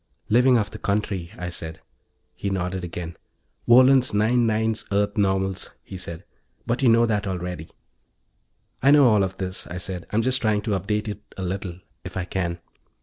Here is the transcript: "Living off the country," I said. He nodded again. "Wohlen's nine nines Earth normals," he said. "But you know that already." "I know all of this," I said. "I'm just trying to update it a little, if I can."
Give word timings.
"Living 0.29 0.57
off 0.57 0.71
the 0.71 0.79
country," 0.79 1.31
I 1.37 1.49
said. 1.49 1.79
He 2.33 2.49
nodded 2.49 2.83
again. 2.83 3.17
"Wohlen's 3.67 4.15
nine 4.15 4.47
nines 4.47 4.83
Earth 4.91 5.15
normals," 5.15 5.69
he 5.83 5.95
said. 5.95 6.23
"But 6.65 6.81
you 6.81 6.89
know 6.89 7.05
that 7.05 7.27
already." 7.27 7.69
"I 8.81 8.89
know 8.89 9.07
all 9.07 9.21
of 9.23 9.37
this," 9.37 9.67
I 9.67 9.77
said. 9.77 10.07
"I'm 10.09 10.23
just 10.23 10.41
trying 10.41 10.63
to 10.63 10.71
update 10.71 11.07
it 11.07 11.21
a 11.37 11.43
little, 11.43 11.81
if 12.03 12.17
I 12.17 12.25
can." 12.25 12.57